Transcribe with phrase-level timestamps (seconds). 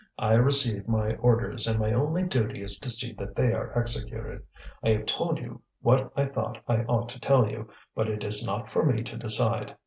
[0.17, 4.41] I receive my orders, and my only duty is to see that they are executed.
[4.83, 8.43] I have told you what I thought I ought to tell you, but it is
[8.43, 9.75] not for me to decide.